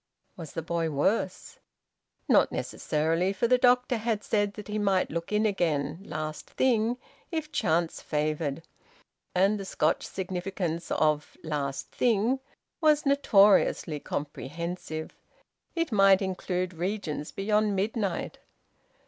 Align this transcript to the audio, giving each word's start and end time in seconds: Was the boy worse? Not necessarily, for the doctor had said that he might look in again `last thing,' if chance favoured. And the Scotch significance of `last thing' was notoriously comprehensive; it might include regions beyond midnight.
Was 0.35 0.53
the 0.53 0.63
boy 0.63 0.89
worse? 0.89 1.59
Not 2.27 2.51
necessarily, 2.51 3.31
for 3.33 3.47
the 3.47 3.59
doctor 3.59 3.97
had 3.97 4.23
said 4.23 4.55
that 4.55 4.67
he 4.67 4.79
might 4.79 5.11
look 5.11 5.31
in 5.31 5.45
again 5.45 5.99
`last 6.01 6.45
thing,' 6.45 6.97
if 7.31 7.51
chance 7.51 8.01
favoured. 8.01 8.63
And 9.35 9.59
the 9.59 9.63
Scotch 9.63 10.07
significance 10.07 10.89
of 10.89 11.37
`last 11.43 11.83
thing' 11.91 12.39
was 12.81 13.05
notoriously 13.05 13.99
comprehensive; 13.99 15.13
it 15.75 15.91
might 15.91 16.23
include 16.23 16.73
regions 16.73 17.31
beyond 17.31 17.75
midnight. 17.75 18.39